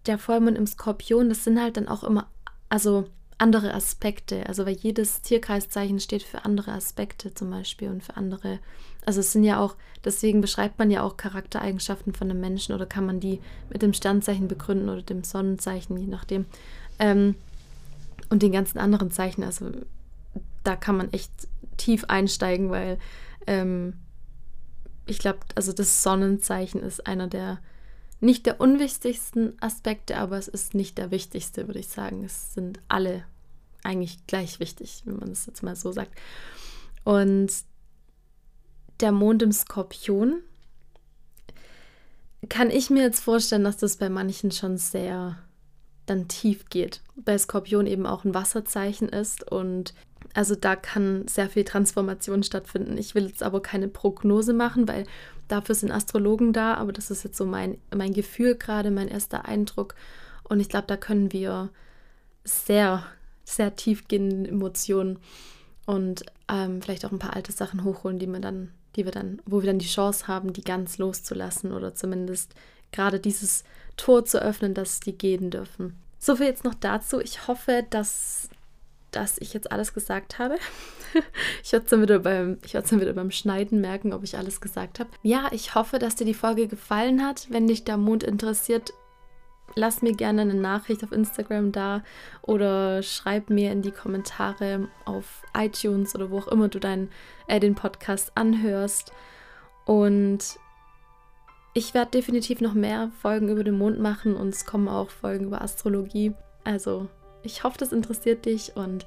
der 0.06 0.18
Vollmond 0.18 0.56
im 0.56 0.66
Skorpion, 0.66 1.28
das 1.28 1.44
sind 1.44 1.60
halt 1.60 1.76
dann 1.76 1.88
auch 1.88 2.04
immer, 2.04 2.30
also 2.72 3.04
andere 3.36 3.74
Aspekte. 3.74 4.46
Also 4.46 4.64
weil 4.64 4.76
jedes 4.76 5.20
Tierkreiszeichen 5.20 6.00
steht 6.00 6.22
für 6.22 6.46
andere 6.46 6.72
Aspekte 6.72 7.34
zum 7.34 7.50
Beispiel 7.50 7.90
und 7.90 8.02
für 8.02 8.16
andere. 8.16 8.60
Also 9.04 9.20
es 9.20 9.32
sind 9.32 9.44
ja 9.44 9.60
auch, 9.60 9.76
deswegen 10.06 10.40
beschreibt 10.40 10.78
man 10.78 10.90
ja 10.90 11.02
auch 11.02 11.18
Charaktereigenschaften 11.18 12.14
von 12.14 12.30
einem 12.30 12.40
Menschen 12.40 12.74
oder 12.74 12.86
kann 12.86 13.04
man 13.04 13.20
die 13.20 13.40
mit 13.68 13.82
dem 13.82 13.92
Sternzeichen 13.92 14.48
begründen 14.48 14.88
oder 14.88 15.02
dem 15.02 15.22
Sonnenzeichen, 15.22 15.98
je 15.98 16.06
nachdem. 16.06 16.46
Ähm, 16.98 17.34
und 18.30 18.42
den 18.42 18.52
ganzen 18.52 18.78
anderen 18.78 19.10
Zeichen. 19.10 19.44
Also 19.44 19.70
da 20.64 20.74
kann 20.74 20.96
man 20.96 21.12
echt 21.12 21.30
tief 21.76 22.04
einsteigen, 22.04 22.70
weil 22.70 22.98
ähm, 23.46 23.98
ich 25.04 25.18
glaube, 25.18 25.40
also 25.56 25.74
das 25.74 26.02
Sonnenzeichen 26.02 26.82
ist 26.82 27.06
einer 27.06 27.26
der 27.26 27.58
nicht 28.22 28.46
der 28.46 28.60
unwichtigsten 28.60 29.60
Aspekte, 29.60 30.16
aber 30.16 30.38
es 30.38 30.48
ist 30.48 30.74
nicht 30.74 30.96
der 30.96 31.10
wichtigste, 31.10 31.66
würde 31.66 31.80
ich 31.80 31.88
sagen. 31.88 32.24
Es 32.24 32.54
sind 32.54 32.80
alle 32.88 33.24
eigentlich 33.82 34.26
gleich 34.26 34.60
wichtig, 34.60 35.02
wenn 35.04 35.18
man 35.18 35.30
es 35.32 35.46
jetzt 35.46 35.62
mal 35.62 35.74
so 35.74 35.90
sagt. 35.90 36.12
Und 37.04 37.50
der 39.00 39.10
Mond 39.10 39.42
im 39.42 39.50
Skorpion 39.50 40.40
kann 42.48 42.70
ich 42.70 42.90
mir 42.90 43.02
jetzt 43.02 43.20
vorstellen, 43.20 43.64
dass 43.64 43.76
das 43.76 43.96
bei 43.96 44.08
manchen 44.08 44.52
schon 44.52 44.78
sehr 44.78 45.38
dann 46.06 46.28
tief 46.28 46.68
geht. 46.68 47.00
Bei 47.16 47.36
Skorpion 47.36 47.86
eben 47.86 48.06
auch 48.06 48.24
ein 48.24 48.34
Wasserzeichen 48.34 49.08
ist 49.08 49.50
und 49.50 49.94
also 50.34 50.54
da 50.54 50.76
kann 50.76 51.26
sehr 51.26 51.48
viel 51.48 51.64
Transformation 51.64 52.42
stattfinden. 52.44 52.96
Ich 52.98 53.14
will 53.14 53.26
jetzt 53.26 53.42
aber 53.42 53.60
keine 53.60 53.88
Prognose 53.88 54.52
machen, 54.52 54.86
weil 54.86 55.06
dafür 55.52 55.74
sind 55.74 55.92
Astrologen 55.92 56.52
da, 56.52 56.74
aber 56.74 56.92
das 56.92 57.10
ist 57.10 57.24
jetzt 57.24 57.36
so 57.36 57.44
mein, 57.44 57.78
mein 57.94 58.12
Gefühl 58.12 58.56
gerade, 58.56 58.90
mein 58.90 59.08
erster 59.08 59.44
Eindruck. 59.44 59.94
Und 60.44 60.60
ich 60.60 60.68
glaube, 60.68 60.86
da 60.86 60.96
können 60.96 61.32
wir 61.32 61.70
sehr 62.44 63.04
sehr 63.44 63.76
tiefgehenden 63.76 64.46
Emotionen 64.46 65.18
und 65.86 66.24
ähm, 66.48 66.80
vielleicht 66.82 67.04
auch 67.04 67.12
ein 67.12 67.18
paar 67.18 67.34
alte 67.34 67.52
Sachen 67.52 67.84
hochholen, 67.84 68.18
die 68.18 68.26
wir 68.26 68.40
dann, 68.40 68.70
die 68.96 69.04
wir 69.04 69.12
dann, 69.12 69.40
wo 69.44 69.62
wir 69.62 69.66
dann 69.66 69.78
die 69.78 69.86
Chance 69.86 70.28
haben, 70.28 70.52
die 70.52 70.62
ganz 70.62 70.98
loszulassen 70.98 71.72
oder 71.72 71.94
zumindest 71.94 72.54
gerade 72.92 73.18
dieses 73.18 73.64
Tor 73.96 74.24
zu 74.24 74.40
öffnen, 74.40 74.74
dass 74.74 75.00
die 75.00 75.16
gehen 75.16 75.50
dürfen. 75.50 75.94
So 76.18 76.36
viel 76.36 76.46
jetzt 76.46 76.64
noch 76.64 76.74
dazu. 76.74 77.20
Ich 77.20 77.48
hoffe, 77.48 77.84
dass, 77.90 78.48
dass 79.12 79.38
ich 79.38 79.54
jetzt 79.54 79.70
alles 79.70 79.94
gesagt 79.94 80.38
habe. 80.38 80.56
ich 81.62 81.72
werde 81.72 81.84
es 81.84 81.90
dann, 81.90 82.02
wieder 82.02 82.20
beim, 82.20 82.58
dann 82.72 83.00
wieder 83.00 83.12
beim 83.12 83.30
Schneiden 83.30 83.80
merken, 83.80 84.12
ob 84.12 84.24
ich 84.24 84.36
alles 84.36 84.60
gesagt 84.60 85.00
habe. 85.00 85.10
Ja, 85.22 85.48
ich 85.52 85.74
hoffe, 85.74 85.98
dass 85.98 86.16
dir 86.16 86.24
die 86.24 86.34
Folge 86.34 86.68
gefallen 86.68 87.24
hat. 87.24 87.46
Wenn 87.50 87.66
dich 87.66 87.84
der 87.84 87.96
Mond 87.96 88.22
interessiert, 88.22 88.92
lass 89.74 90.02
mir 90.02 90.12
gerne 90.12 90.42
eine 90.42 90.54
Nachricht 90.54 91.04
auf 91.04 91.12
Instagram 91.12 91.72
da 91.72 92.02
oder 92.42 93.02
schreib 93.02 93.50
mir 93.50 93.72
in 93.72 93.82
die 93.82 93.90
Kommentare 93.90 94.88
auf 95.04 95.42
iTunes 95.56 96.14
oder 96.14 96.30
wo 96.30 96.38
auch 96.38 96.48
immer 96.48 96.68
du 96.68 96.78
dein, 96.78 97.10
äh, 97.46 97.60
den 97.60 97.74
Podcast 97.74 98.32
anhörst. 98.34 99.12
Und 99.84 100.58
ich 101.74 101.94
werde 101.94 102.10
definitiv 102.12 102.60
noch 102.60 102.74
mehr 102.74 103.10
Folgen 103.20 103.48
über 103.48 103.64
den 103.64 103.78
Mond 103.78 103.98
machen 103.98 104.36
und 104.36 104.48
es 104.50 104.66
kommen 104.66 104.88
auch 104.88 105.10
Folgen 105.10 105.46
über 105.46 105.62
Astrologie. 105.62 106.34
Also 106.64 107.08
ich 107.42 107.64
hoffe, 107.64 107.78
das 107.78 107.92
interessiert 107.92 108.44
dich 108.44 108.76
und 108.76 109.06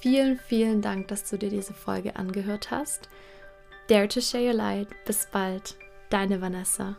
vielen, 0.00 0.38
vielen 0.38 0.82
Dank, 0.82 1.08
dass 1.08 1.28
du 1.28 1.38
dir 1.38 1.50
diese 1.50 1.74
Folge 1.74 2.16
angehört 2.16 2.70
hast. 2.70 3.08
Dare 3.88 4.08
to 4.08 4.20
share 4.20 4.44
your 4.44 4.54
light. 4.54 4.88
Bis 5.04 5.26
bald. 5.26 5.76
Deine 6.10 6.40
Vanessa. 6.40 6.96